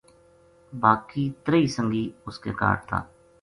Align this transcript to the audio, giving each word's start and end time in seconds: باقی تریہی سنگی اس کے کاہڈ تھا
باقی 0.83 1.29
تریہی 1.43 1.67
سنگی 1.75 2.03
اس 2.25 2.39
کے 2.43 2.53
کاہڈ 2.59 2.87
تھا 2.87 3.03